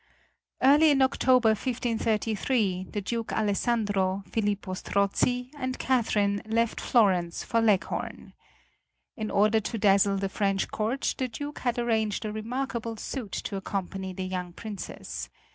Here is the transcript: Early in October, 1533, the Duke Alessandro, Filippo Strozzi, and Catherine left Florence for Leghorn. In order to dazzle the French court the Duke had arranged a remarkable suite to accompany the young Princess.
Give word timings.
Early 0.63 0.89
in 0.89 1.03
October, 1.03 1.49
1533, 1.49 2.87
the 2.89 3.01
Duke 3.01 3.31
Alessandro, 3.33 4.23
Filippo 4.25 4.73
Strozzi, 4.73 5.51
and 5.55 5.77
Catherine 5.77 6.41
left 6.47 6.81
Florence 6.81 7.43
for 7.43 7.61
Leghorn. 7.61 8.33
In 9.15 9.29
order 9.29 9.59
to 9.59 9.77
dazzle 9.77 10.17
the 10.17 10.27
French 10.27 10.71
court 10.71 11.13
the 11.19 11.27
Duke 11.27 11.59
had 11.59 11.77
arranged 11.77 12.25
a 12.25 12.33
remarkable 12.33 12.97
suite 12.97 13.31
to 13.43 13.57
accompany 13.57 14.11
the 14.11 14.25
young 14.25 14.53
Princess. 14.53 15.29